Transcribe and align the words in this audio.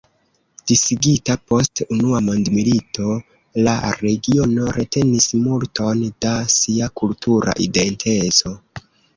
Disigita 0.69 1.33
post 1.51 1.81
unua 1.95 2.21
mondmilito, 2.29 3.11
la 3.67 3.75
regiono 3.99 4.73
retenis 4.79 5.29
multon 5.45 6.03
da 6.27 6.35
sia 6.57 6.91
kultura 7.03 7.59
identeco. 7.69 8.57